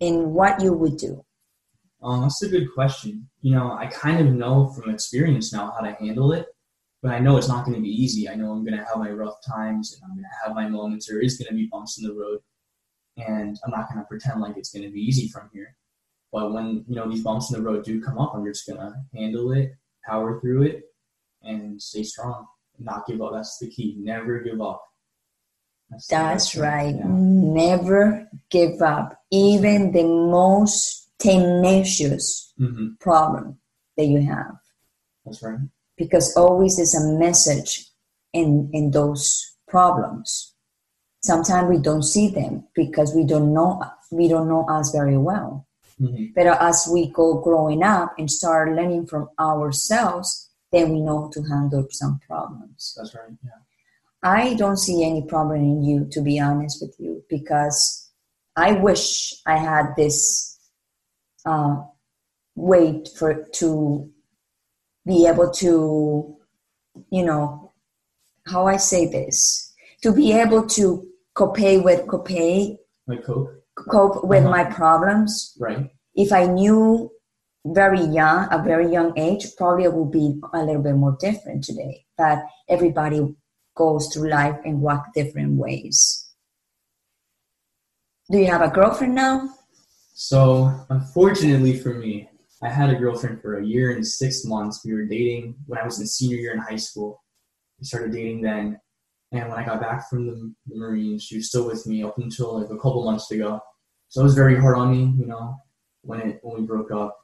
[0.00, 1.24] And what you would do?
[2.02, 3.28] Um, that's a good question.
[3.42, 6.46] You know, I kind of know from experience now how to handle it,
[7.02, 8.28] but I know it's not going to be easy.
[8.28, 10.68] I know I'm going to have my rough times and I'm going to have my
[10.68, 11.06] moments.
[11.06, 12.38] There is going to be bumps in the road,
[13.18, 15.76] and I'm not going to pretend like it's going to be easy from here.
[16.32, 18.78] But when you know these bumps in the road do come up, I'm just going
[18.78, 19.72] to handle it,
[20.06, 20.84] power through it,
[21.42, 22.46] and stay strong.
[22.78, 23.32] Not give up.
[23.34, 23.96] That's the key.
[23.98, 24.82] Never give up.
[25.90, 26.94] That's, That's right.
[26.94, 27.02] Yeah.
[27.06, 33.58] Never give up, even the most tenacious hmm problem
[33.96, 34.54] that you have.
[35.24, 35.58] That's right.
[35.96, 37.90] because always there's a message
[38.32, 40.54] in in those problems.
[41.22, 45.66] Sometimes we don't see them because we don't know we don't know us very well.
[46.00, 46.34] Mhm.
[46.34, 51.42] But as we go growing up and start learning from ourselves, then we know to
[51.42, 52.94] handle some problems.
[52.96, 53.36] That's right.
[53.44, 53.50] Yeah.
[54.22, 58.10] I don't see any problem in you, to be honest with you, because
[58.56, 60.58] I wish I had this
[61.46, 61.82] uh,
[62.54, 64.10] way for to
[65.06, 66.36] be able to,
[67.10, 67.72] you know,
[68.46, 72.30] how I say this, to be able to cope with cope
[73.06, 74.50] Like Coke, cope with Uh-huh.
[74.50, 75.56] my problems.
[75.58, 75.90] right?
[76.14, 77.10] If I knew
[77.64, 81.64] very young, a very young age, probably it would be a little bit more different
[81.64, 82.04] today.
[82.16, 83.36] But everybody
[83.76, 86.26] goes through life and walk different ways.
[88.30, 89.48] Do you have a girlfriend now?
[90.14, 92.28] So, unfortunately for me,
[92.62, 94.84] I had a girlfriend for a year and six months.
[94.84, 97.22] We were dating when I was in senior year in high school.
[97.78, 98.78] We started dating then.
[99.32, 102.60] And when I got back from the, Marines, she was still with me up until
[102.60, 103.60] like a couple months ago.
[104.08, 105.56] So it was very hard on me, you know,
[106.02, 107.16] when it when we broke up.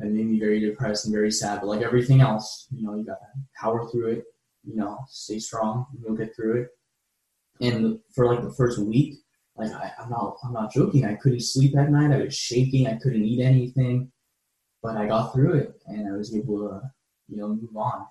[0.00, 1.60] It made me very depressed and very sad.
[1.60, 3.18] But like everything else, you know, you gotta
[3.60, 4.24] power through it,
[4.62, 6.68] you know, stay strong, you'll get through it.
[7.60, 9.16] And for like the first week,
[9.56, 11.04] like I, I'm not I'm not joking.
[11.04, 12.14] I couldn't sleep at night.
[12.14, 12.86] I was shaking.
[12.86, 14.12] I couldn't eat anything,
[14.82, 16.80] but I got through it, and I was able to
[17.28, 18.06] you know move on.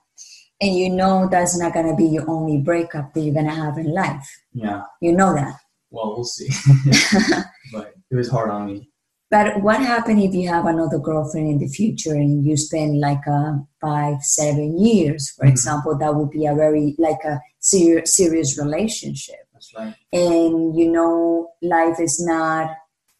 [0.59, 3.53] And you know that's not going to be your only breakup that you're going to
[3.53, 4.27] have in life.
[4.53, 4.83] Yeah.
[5.01, 5.55] You know that.
[5.91, 6.49] Well, we'll see.
[7.71, 8.89] but it was hard on me.
[9.29, 13.25] But what happened if you have another girlfriend in the future and you spend like
[13.27, 15.49] a five, seven years, for Mhm.
[15.49, 15.97] example?
[15.97, 19.41] That would be a very like a serious serious relationship.
[19.53, 19.93] That's right.
[20.13, 22.69] And you know, life is not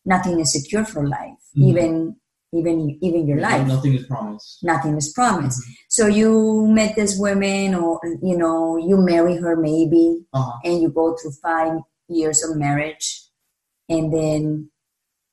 [0.05, 1.43] nothing is secure for life.
[1.57, 1.63] Mhm.
[1.69, 2.15] Even
[2.53, 4.59] even even your life, Nothing is promised.
[4.63, 5.59] nothing is promised.
[5.59, 5.73] Mhm.
[5.89, 10.57] So you met this woman, or you know, you marry her maybe, Uh-huh.
[10.63, 13.25] and you go through five years of marriage
[13.89, 14.69] and then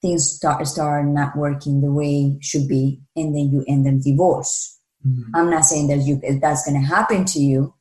[0.02, 4.78] things start start not working the way should be and then you end in divorce
[5.06, 5.30] Mhm.
[5.34, 7.72] i'm not saying that you that's going to happen to you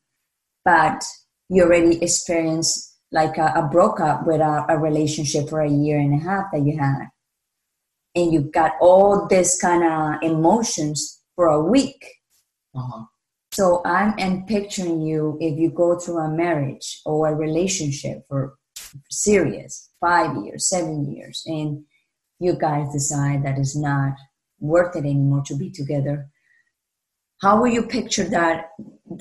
[0.64, 1.04] but
[1.50, 5.98] you already experienced like a, a broke up with a, a relationship for a year
[6.00, 7.10] and a half that you had
[8.16, 12.02] and you've got all this kind of emotions for a week
[12.76, 13.04] Uh-huh.
[13.54, 18.42] so I'm am picturing you if you go through a marriage or a relationship for
[19.10, 21.84] serious five years, seven years, and
[22.40, 24.14] you guys decide that it's not
[24.60, 26.28] worth it anymore to be together.
[27.42, 28.72] How will you picture that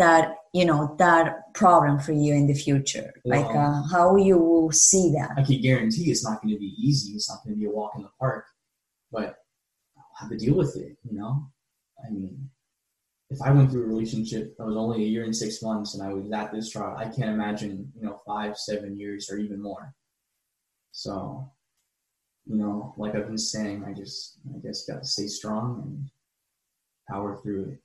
[0.02, 3.12] that you know that problem for you in the future?
[3.24, 5.30] Like uh, how you will see that?
[5.36, 7.12] I can guarantee it's not going to be easy.
[7.14, 8.44] It's not going to be a walk in the park,
[9.12, 9.36] but
[9.96, 10.96] I'll have to deal with it.
[11.08, 11.46] You know,
[12.04, 12.50] I mean,
[13.30, 16.02] if I went through a relationship that was only a year and six months and
[16.02, 19.60] I was at this trial, I can't imagine you know five, seven years or even
[19.60, 19.94] more.
[20.92, 21.50] So,
[22.46, 26.10] you know, like I've been saying, I just I guess got to stay strong and
[27.08, 27.78] power through it.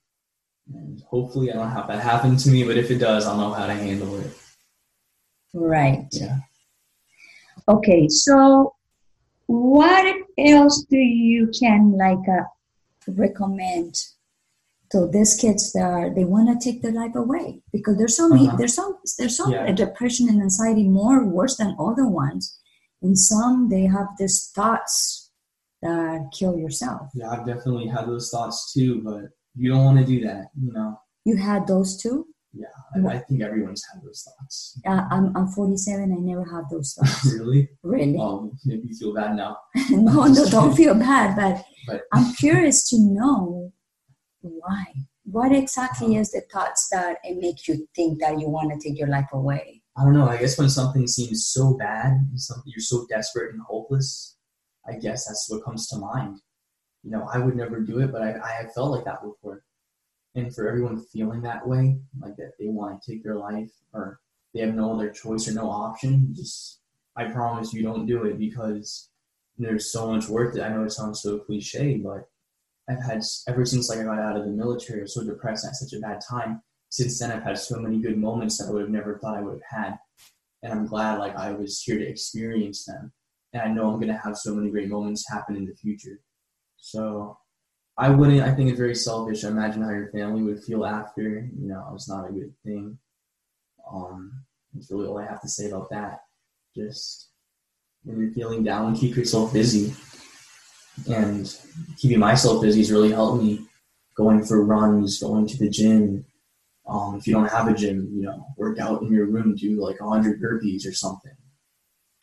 [0.74, 2.64] And hopefully, I don't have that happen to me.
[2.64, 4.32] But if it does, I'll know how to handle it.
[5.54, 6.06] Right.
[6.12, 6.40] Yeah.
[7.70, 8.74] Okay, so
[9.48, 12.44] what else do you can like uh,
[13.08, 13.96] recommend
[14.92, 18.30] to these kids that are, they want to take their life away because there's so
[18.30, 18.58] many Uh-huh.
[18.58, 19.72] there's some there's some Yeah.
[19.72, 22.58] depression and anxiety more worse than other ones,
[23.02, 25.30] and some they have these thoughts
[25.82, 27.10] that kill yourself.
[27.14, 29.24] Yeah, I've definitely had those thoughts too, but
[29.56, 31.00] you don't want to do that, you know.
[31.26, 32.28] You had those too.
[32.96, 34.80] I, I think everyone's had those thoughts.
[34.86, 36.12] Uh, I'm I'm 47.
[36.12, 37.26] I never had those thoughts.
[37.40, 37.70] really?
[37.84, 38.18] really.
[38.20, 39.58] Oh, make me feel bad now.
[39.90, 43.72] no, no, don't feel bad, but, But- I'm curious to know
[44.42, 44.86] why.
[45.26, 48.98] What exactly is the thoughts that it make you think that you want to take
[48.98, 49.82] your life away?
[49.98, 50.30] I don't know.
[50.30, 54.38] I guess when something seems so bad, and something you're so desperate and hopeless,
[54.88, 56.38] I guess that's what comes to mind.
[57.04, 59.64] You know, I would never do it, but I, I have felt like that before.
[60.38, 64.20] And for everyone feeling that way, like that they want to take their life or
[64.54, 66.80] they have no other choice or no option, just
[67.16, 69.10] I promise you don't do it because
[69.58, 70.62] there's so much worth it.
[70.62, 72.30] I know it sounds so cliche, but
[72.88, 75.66] I've had ever since like I got out of the military, I was so depressed
[75.66, 76.62] at such a bad time.
[76.90, 79.42] Since then, I've had so many good moments that I would have never thought I
[79.42, 79.98] would have had,
[80.62, 83.12] and I'm glad like I was here to experience them.
[83.54, 86.20] And I know I'm gonna have so many great moments happen in the future.
[86.78, 87.40] So
[87.98, 88.42] I wouldn't.
[88.42, 89.44] I think it's very selfish.
[89.44, 91.50] I imagine how your family would feel after.
[91.60, 92.98] You know, it's not a good thing.
[93.92, 94.32] Um,
[94.74, 96.20] that's really all I have to say about that.
[96.76, 97.30] Just
[98.04, 99.94] when you're feeling down, keep yourself busy.
[101.10, 101.56] And
[101.98, 103.66] keeping myself busy has really helped me.
[104.16, 106.26] Going for runs, going to the gym,
[106.88, 109.82] Um, if you don't have a gym, you know, work out in your room, do
[109.82, 111.36] like 100 burpees or something.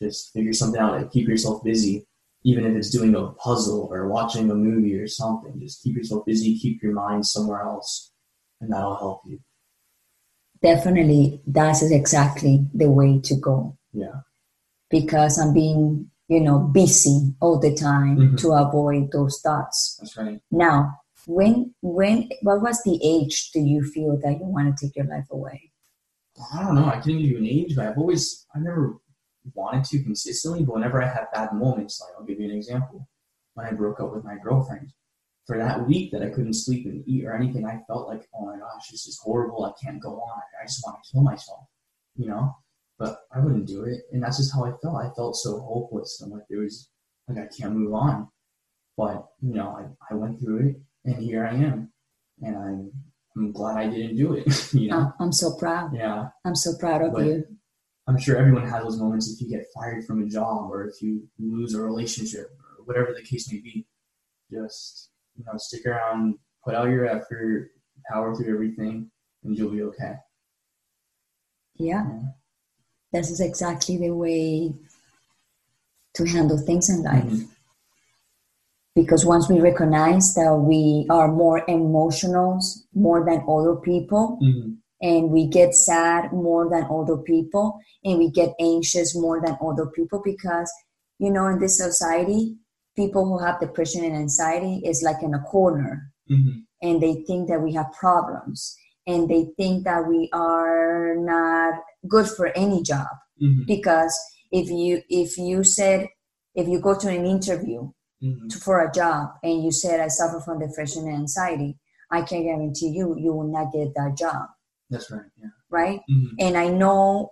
[0.01, 0.97] Just figure something out.
[0.97, 2.05] and keep yourself busy,
[2.45, 5.59] even if it's doing a puzzle or watching a movie or something.
[5.59, 6.57] Just keep yourself busy.
[6.59, 8.11] Keep your mind somewhere else,
[8.61, 9.39] and that'll help you.
[10.61, 13.77] Definitely, that is exactly the way to go.
[13.93, 14.21] Yeah.
[14.89, 18.37] Because I'm being, you know, busy all the time Mhm.
[18.41, 19.97] to avoid those thoughts.
[19.99, 20.39] That's right.
[20.51, 20.91] Now,
[21.27, 25.07] when when what was the age do you feel that you want to take your
[25.07, 25.71] life away?
[26.53, 26.85] I don't know.
[26.85, 28.97] I couldn't give you an age, but I've always, I've never
[29.53, 30.63] wanted to consistently.
[30.63, 33.07] But whenever I have bad moments, like I'll give you an example.
[33.53, 34.91] When I broke up with my girlfriend,
[35.47, 38.45] for that week that I couldn't sleep and eat or anything, I felt like, oh
[38.47, 39.63] my gosh, this is horrible.
[39.63, 40.41] I can't go on.
[40.61, 41.59] I just want to kill myself,
[42.15, 42.55] you know.
[42.97, 44.95] But I wouldn't do it, and that's just how I felt.
[44.95, 46.21] I felt so hopeless.
[46.23, 46.89] I'm like, there was,
[47.27, 48.29] like, I can't move on.
[48.97, 51.91] But you know, I, I went through it, and here I am,
[52.41, 52.91] and I'm
[53.37, 54.47] I'm glad I didn't do it.
[54.73, 54.97] you know.
[54.97, 55.93] I'm, I'm so proud.
[55.93, 56.29] Yeah.
[56.45, 57.43] I'm so proud of But- you.
[58.07, 61.01] I'm sure everyone has those moments if you get fired from a job or if
[61.01, 63.85] you lose a relationship or whatever the case may be.
[64.51, 67.71] Just you know, stick around, put out your effort,
[68.07, 69.09] power through everything,
[69.43, 70.13] and you'll be okay.
[71.77, 72.05] Yeah.
[72.07, 72.19] Yeah.
[73.11, 74.73] This is exactly the way
[76.13, 77.23] to handle things in life.
[77.23, 77.47] Mhm.
[78.93, 82.59] Because once we recognize that we are more emotional
[82.93, 84.77] more than other people, Mhm.
[85.01, 89.87] And we get sad more than other people, and we get anxious more than other
[89.87, 90.71] people, because
[91.19, 92.57] you know, in this society,
[92.95, 96.63] people who have depression and anxiety is like in a corner, Mhm.
[96.81, 98.75] and they think that we have problems,
[99.07, 101.73] and they think that we are not
[102.07, 103.07] good for any job
[103.41, 103.65] Mhm.
[103.65, 104.13] because
[104.51, 106.07] if you if you said
[106.53, 107.89] if you go to an interview
[108.21, 108.49] Mhm.
[108.49, 111.77] to, for a job and you said i suffer from depression and anxiety
[112.11, 114.45] i can guarantee you you will not get that job
[114.89, 115.29] That's right.
[115.41, 115.49] Yeah.
[115.69, 116.29] right Mhm.
[116.39, 117.31] and i know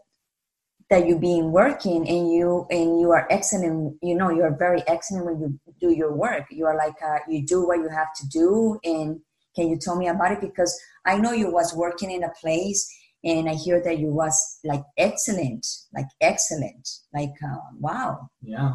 [0.90, 5.26] that you've been working and you and you are excellent you know you're very excellent
[5.26, 8.28] when you do your work you are like uh, you do what you have to
[8.28, 9.20] do and
[9.56, 12.82] can you tell me about it because i know you was working in a place
[13.24, 18.74] and i hear that you was like excellent like excellent like uh, wow Yeah.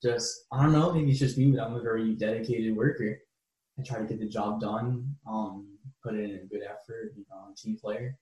[0.00, 0.92] Just I don't know.
[0.92, 3.18] Maybe it's just me, but I'm a very dedicated worker.
[3.76, 5.16] I try to get the job done.
[5.28, 7.12] Um, put in a good effort.
[7.16, 8.16] You know, I'm a team player,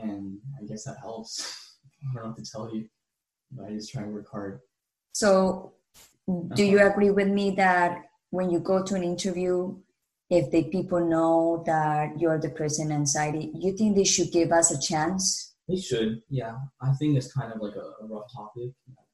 [0.00, 1.78] and I guess that helps.
[2.02, 2.88] I don't know what to tell you,
[3.50, 4.60] but I just try and work hard.
[5.12, 5.74] So,
[6.54, 9.76] do you agree with me that when you go to an interview,
[10.30, 14.70] if the people know that you're depressed and anxiety, you think they should give us
[14.70, 15.54] a chance?
[15.68, 16.56] They should, yeah.
[16.80, 18.70] I think it's kind of like a, a rough topic.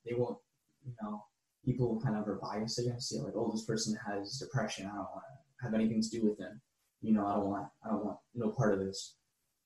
[0.07, 0.39] They won't,
[0.87, 1.25] you know,
[1.65, 3.23] people kind of are biased against it.
[3.23, 4.87] Like, oh, this person has depression.
[4.87, 6.61] I don't want to have anything to do with them.
[7.03, 9.15] You know, I don't want, I don't want no part of this.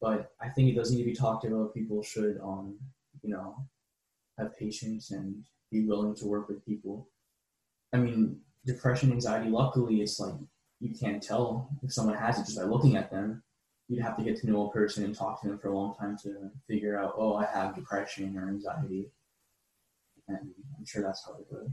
[0.01, 1.75] But I think it does need to be talked about.
[1.75, 2.77] People should, um,
[3.23, 3.57] you know,
[4.38, 7.09] have patience and be willing to work with people.
[7.92, 9.49] I mean, depression, anxiety.
[9.49, 10.35] Luckily, it's like
[10.81, 13.42] you can't tell if someone has it just by looking at them
[13.92, 15.95] you'd have to get to know a person and talk to them for a long
[15.95, 19.11] time to figure out, oh, I have depression or anxiety.
[20.29, 20.38] And
[20.79, 21.68] I'm sure that's how it goes.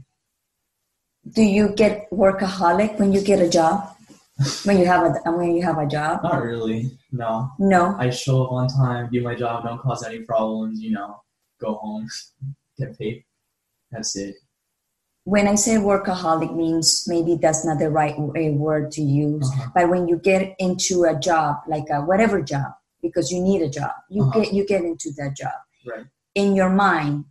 [1.32, 3.96] Do you get workaholic when you get a job?
[4.64, 6.22] When you have a when you have a job?
[6.22, 6.90] Not really.
[7.12, 7.50] No.
[7.58, 7.94] No.
[7.98, 11.22] I show up on time, do my job, don't cause any problems, you know,
[11.60, 12.06] go home,
[12.78, 13.24] get paid.
[13.90, 14.36] That's it.
[15.24, 19.70] When I say workaholic means maybe that's not the right word to use, Uh-huh.
[19.74, 22.72] but when you get into a job, like a whatever job,
[23.02, 24.40] because you need a job, you Uh-huh.
[24.40, 25.58] get you get into that job.
[25.86, 26.06] Right.
[26.34, 27.24] in your mind,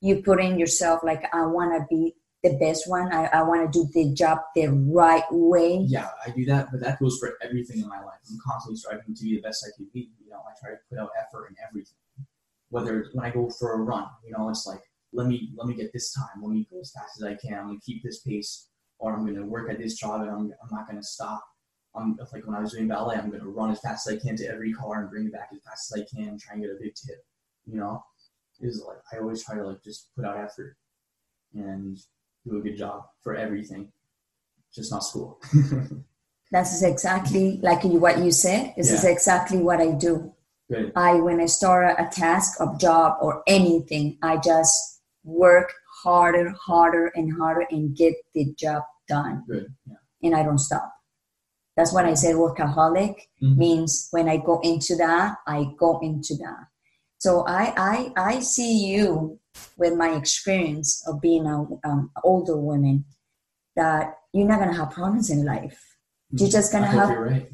[0.00, 3.12] you put in yourself like I want to be the best one.
[3.12, 5.84] I, I want to do the job the right way.
[5.88, 8.20] Yeah, I do that, but that goes for everything in my life.
[8.30, 10.10] I'm constantly striving to be the best I can be.
[10.22, 11.96] You know, I try to put out effort in everything.
[12.68, 15.66] Whether it's when I go for a run, you know, it's like let me let
[15.66, 16.42] me get this time.
[16.42, 17.58] Let me go as fast as I can.
[17.58, 20.70] I'm gonna keep this pace, or I'm gonna work at this job and I'm I'm
[20.70, 21.42] not gonna stop.
[21.96, 24.36] I'm like when I was doing ballet, I'm gonna run as fast as I can
[24.36, 26.70] to every car and bring it back as fast as I can, try and get
[26.70, 27.24] a big tip.
[27.66, 28.04] You know,
[28.60, 30.76] is like I always try to like just put out effort
[31.54, 31.98] and
[32.46, 33.90] do a good job for everything,
[34.74, 35.40] just not school.
[36.52, 38.74] That's exactly like you, what you said.
[38.76, 40.32] This is exactly what I do.
[40.70, 40.92] Good.
[40.94, 45.72] I when I start a task of job or anything, I just work
[46.02, 49.44] harder, harder, and harder, and get the job done.
[49.48, 49.96] Yeah.
[50.22, 50.90] and I don't stop.
[51.76, 53.16] That's when I say workaholic.
[53.42, 53.56] Mhm.
[53.56, 56.68] means when I go into that, I go into that.
[57.18, 59.38] So I I I see you
[59.76, 63.04] with my experience of being an um, older woman
[63.76, 65.80] that you're not gonna have problems in life.
[66.30, 67.48] You're just gonna have right.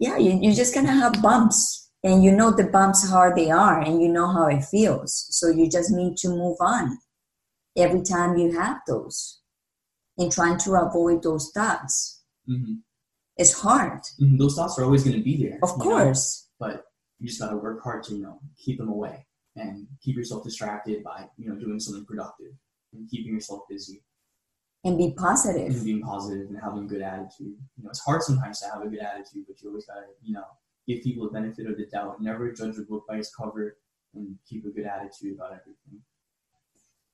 [0.00, 3.50] yeah you, you're just gonna have bumps and you know the bumps how hard they
[3.50, 6.98] are and you know how it feels so you just need to move on
[7.76, 9.40] every time you have those
[10.18, 12.74] and trying to avoid those thoughts hmm
[13.36, 15.58] it's hard hmm Those thoughts are always going to be there.
[15.62, 15.84] of you know?
[15.84, 16.84] course but
[17.20, 19.26] you just got to work hard to you know keep them away
[19.56, 22.52] and keep yourself distracted by you know doing something productive
[22.92, 24.02] and keeping yourself busy
[24.84, 27.56] and be positive and being positive and having a good attitude.
[27.76, 30.34] You know, it's hard sometimes to have a good attitude, but you always gotta you
[30.34, 30.44] know
[30.86, 32.20] give people the benefit of the doubt.
[32.20, 33.76] Never judge a book by its cover,
[34.14, 36.00] and keep a good attitude about everything.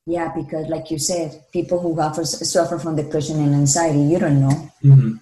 [0.06, 4.40] yeah because like you said people who suffer, suffer from depression and anxiety you don't
[4.40, 5.12] know Mm-hmm.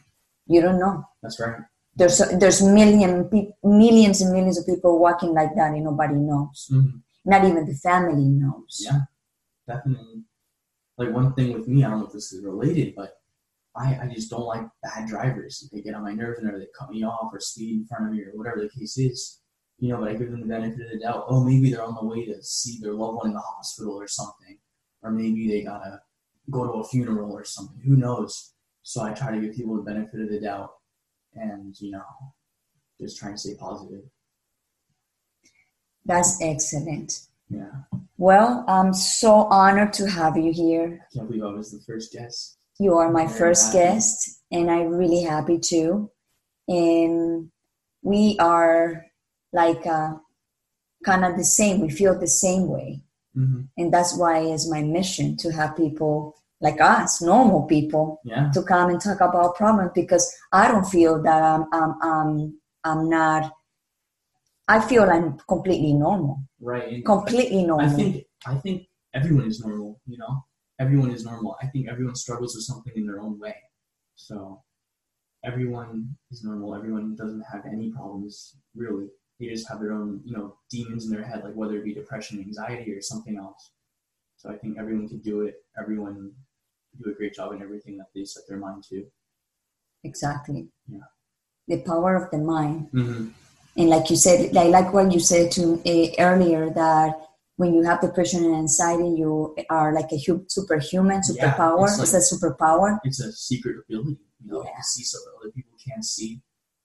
[0.47, 1.61] you don't know That's right.
[1.99, 6.69] there's there's million pe- millions and millions of people walking like that and nobody knows
[6.73, 6.99] Mm-hmm.
[7.29, 9.01] Not even the family knows Yeah,
[9.67, 10.25] definitely.
[10.97, 13.21] Like one thing with me, I don't know if this is related, but
[13.77, 15.69] I, I just don't like bad drivers.
[15.73, 18.13] They get on my nerves whenever they cut me off or speed in front of
[18.13, 19.41] me or whatever the case is.
[19.79, 21.27] You know, but I give them the benefit of the doubt.
[21.29, 24.09] Oh, maybe they're on the way to see their loved one in the hospital or
[24.09, 24.59] something.
[25.03, 26.01] Or maybe they gotta
[26.51, 27.81] go to a funeral or something.
[27.85, 28.55] Who knows?
[28.83, 30.73] So I try to give people the benefit of the doubt
[31.35, 32.03] and, you know,
[33.01, 34.03] just trying to stay positive.
[36.09, 37.11] That's excellent
[37.59, 37.77] Yeah.
[38.29, 42.09] well i'm so honored to have you here I can't believe I was the first
[42.17, 42.57] guest.
[42.81, 43.79] You are my Very first happy.
[43.79, 44.17] guest,
[44.57, 46.11] and I'm really happy too.
[46.69, 47.51] And
[48.13, 49.05] we are
[49.53, 50.11] like uh,
[51.05, 51.81] kind of the same.
[51.81, 52.89] We feel the same way,
[53.35, 56.15] hmm and that's why it's my mission to have people
[56.67, 58.51] like us, normal people, Yeah.
[58.55, 62.29] to come and talk about problems because I don't feel that I'm I'm I'm,
[62.85, 63.43] I'm not.
[64.69, 66.93] I feel I'm completely normal, Right.
[66.95, 67.91] And completely normal.
[67.91, 70.01] I think I think everyone is normal.
[70.07, 70.45] You know,
[70.79, 71.57] everyone is normal.
[71.63, 73.57] I think everyone struggles with something in their own way.
[74.17, 74.63] So
[75.45, 76.75] everyone is normal.
[76.75, 79.09] Everyone doesn't have any problems really.
[79.41, 81.95] They just have their own, you know, demons in their head, like whether it be
[81.95, 83.71] depression, anxiety, or something else.
[84.37, 85.55] So I think everyone can do it.
[85.81, 86.33] Everyone
[87.03, 89.07] do a great job in everything that they set their mind to.
[90.05, 90.69] exactly.
[90.89, 91.09] Yeah.
[91.69, 92.89] The power of the mind.
[92.93, 93.29] Mm-hmm.
[93.77, 97.15] And like you said i like what you said to uh, earlier that
[97.57, 101.99] when you have depression and anxiety you are like a hu- superhuman Yeah, superpower it's
[102.01, 104.19] it's, like- a superpower It's a secret ability.
[104.45, 104.77] You know, Yeah.
[104.79, 106.41] to see something other people can't see,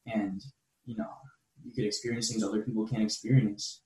[0.08, 0.42] and
[0.86, 1.12] you know,
[1.64, 3.82] you could experience things other people can't experience.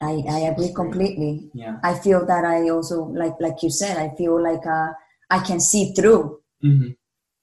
[0.00, 1.76] i, I agree completely Yeah.
[1.82, 4.90] i feel that i also like like you said i feel like uh,
[5.30, 6.22] i can see through
[6.68, 6.90] Mm-hmm.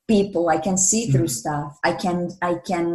[0.07, 1.37] people i can see through Mhm.
[1.41, 2.87] stuff i can i can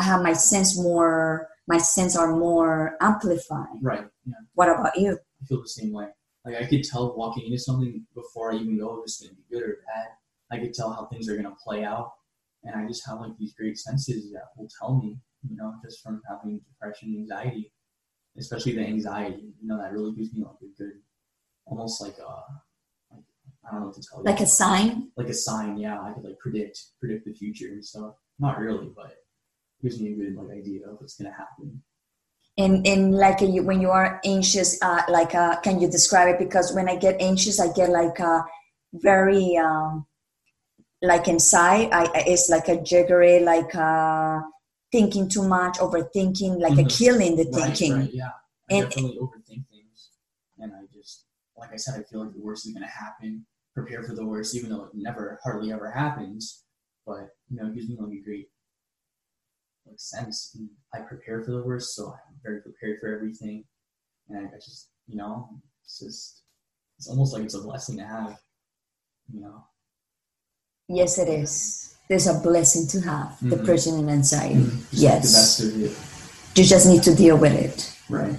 [0.00, 4.06] i have my sense more my sense are more amplified Right.
[4.30, 4.34] Yeah.
[4.58, 5.10] what about you
[5.42, 6.08] I feel the same way.
[6.44, 9.46] Like I could tell walking into something before I even know if it's gonna be
[9.52, 10.08] good or bad.
[10.52, 12.08] I could tell how things are gonna play out,
[12.64, 15.10] and I just have like these great senses that will tell me,
[15.48, 17.72] you know, just from having depression, anxiety,
[18.38, 19.54] especially the anxiety.
[19.60, 20.96] You know, that really gives me like a good,
[21.66, 22.30] almost like a,
[23.14, 23.24] like
[23.66, 24.24] I don't know what to tell you.
[24.24, 25.78] like a sign like a sign.
[25.78, 28.14] Yeah, I could like predict predict the future and stuff.
[28.38, 29.14] Not really, but
[29.82, 31.82] gives me a good like idea of what's gonna happen.
[32.58, 36.38] and and like you, when you are anxious uh, like uh, can you describe it
[36.38, 38.42] because when i get anxious i get like uh,
[38.94, 40.06] very um,
[41.02, 44.40] like inside I, I- it's like a jiggery like uh,
[44.92, 46.98] thinking too much overthinking like a Mhm.
[46.98, 48.32] killing the Right, thinking right, yeah.
[48.70, 49.98] I And- definitely overthink things,
[50.58, 51.24] and I just,
[51.56, 53.46] like I said, I feel like the worst is gonna happen.
[53.74, 56.64] Prepare for the worst, even though it never, hardly ever happens.
[57.06, 58.48] But you know, it gives me like a great
[59.86, 60.52] like sense.
[60.54, 63.64] And I prepare for the worst, so I'm very prepared for everything,
[64.28, 66.42] and I, I just, you know, it's just,
[66.98, 68.38] it's almost like it's a blessing to have.
[69.32, 69.64] You know,
[70.88, 73.50] yes it is there's a blessing to have Mhm.
[73.50, 76.58] depression and anxiety make yes the best of it.
[76.58, 78.36] you just need to deal with it Right.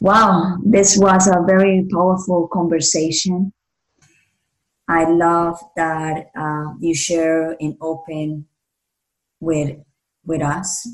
[0.00, 3.52] Wow, this was a very powerful conversation.
[4.88, 8.46] I love that uh, you share and open
[9.38, 9.78] with
[10.24, 10.88] with us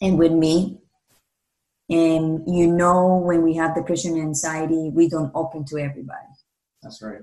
[0.00, 0.80] and with me.
[1.88, 6.26] And you know, when we have depression and anxiety, we don't open to everybody.
[6.82, 7.20] That's right.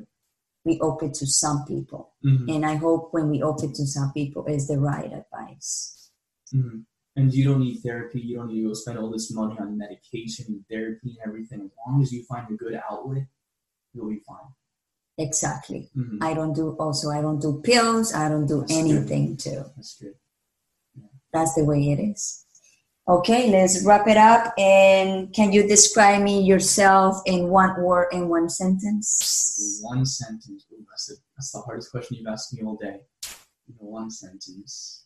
[0.64, 2.14] We open to some people.
[2.24, 2.56] Mhm.
[2.56, 6.10] And I hope when we open to some people, is the right advice.
[6.54, 6.86] Mhm.
[7.16, 8.22] And you don't need therapy.
[8.22, 11.62] You don't need to go spend all this money on medication, and therapy, and everything.
[11.66, 13.28] As long as you find a good outlet,
[13.94, 14.54] you'll be fine.
[15.18, 15.92] Exactly.
[15.96, 16.20] Mhm.
[16.22, 17.10] I don't do also.
[17.12, 18.14] I don't do pills.
[18.14, 18.80] I don't do That's good.
[18.80, 19.64] anything too.
[19.76, 20.16] That's good.
[21.34, 22.46] That's the way it is.
[23.06, 24.54] Okay, let's wrap it up.
[24.58, 29.80] And can you describe me yourself in one word, in one sentence?
[29.82, 30.66] One sentence.
[30.72, 33.02] Ooh, that's, the, that's the hardest question you've asked me all day.
[33.68, 35.06] In one sentence.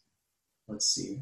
[0.67, 1.21] Let's see.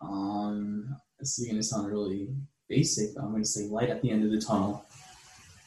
[0.00, 2.28] Um, this is gonna sound really
[2.68, 4.84] basic, but I'm gonna say light at the end of the tunnel.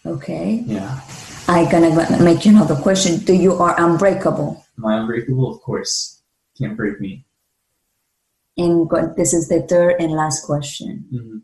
[0.05, 0.63] Okay.
[0.65, 0.99] Yeah.
[1.47, 3.19] I gonna make you another question.
[3.19, 4.65] Do you are unbreakable?
[4.77, 5.55] Am I unbreakable?
[5.55, 6.16] Of course.
[6.57, 7.25] Can't break me.
[8.57, 11.07] And go- this is the third and last question.
[11.13, 11.41] Mhm.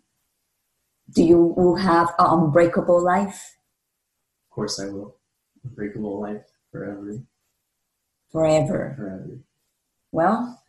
[1.14, 3.56] Do you will have an unbreakable life
[4.50, 5.18] Of course I will.
[5.64, 7.20] Unbreakable life forever.
[8.32, 8.94] forever?
[8.98, 9.40] Forever.
[10.12, 10.64] Well,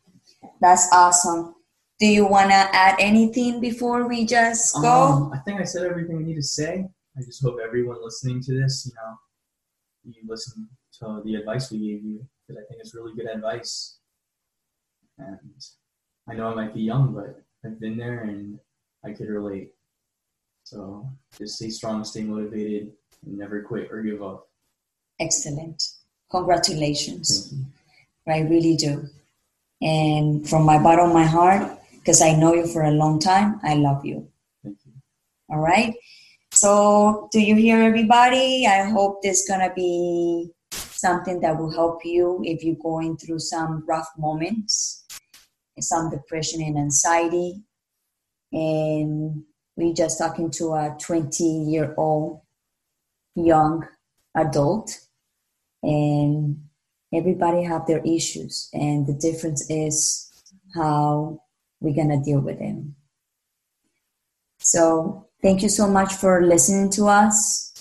[0.61, 1.55] that's awesome.
[1.99, 4.89] Do you want to add anything before we just go?
[4.91, 6.89] Um, I think I said everything I need to say.
[7.17, 9.19] I just hope everyone listening to this, you know,
[10.05, 10.69] you listen
[10.99, 13.99] to the advice we gave you because I think it's really good advice.
[15.19, 15.39] And
[16.29, 18.59] I know I might be young, but I've been there and
[19.05, 19.73] I could relate.
[20.65, 21.09] So
[21.39, 22.93] just stay strong, stay motivated,
[23.25, 24.49] and never quit or give up.
[25.21, 25.83] Excellent.
[26.31, 27.55] Congratulations.
[28.27, 29.07] I really do.
[29.83, 33.61] And from my bottom of my heart, because I know you for a long time,
[33.63, 34.29] I love you.
[34.63, 34.93] Thank you.
[35.51, 35.95] All right.
[36.53, 38.67] So, do you hear everybody?
[38.67, 43.41] I hope this is gonna be something that will help you if you're going through
[43.41, 45.04] some rough moments,
[45.81, 47.63] some depression and anxiety.
[48.53, 49.45] And
[49.77, 52.41] we just talking to a 20 year old
[53.35, 53.87] young
[54.37, 54.97] adult,
[55.83, 56.65] and
[57.13, 60.31] everybody have their issues, and the difference is
[60.75, 61.41] how
[61.81, 62.95] we're gonna deal with them.
[64.59, 67.73] So thank you so much for listening to us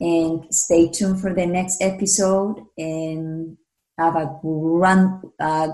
[0.00, 3.56] and stay tuned for the next episode and
[3.98, 5.68] have a run uh,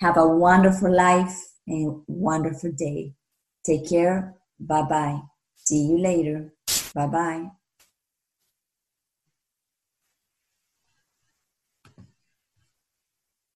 [0.00, 1.36] have a wonderful life
[1.66, 3.14] and wonderful day.
[3.64, 4.34] Take care.
[4.60, 5.20] Bye bye.
[5.56, 6.52] See you later.
[6.94, 7.50] Bye bye.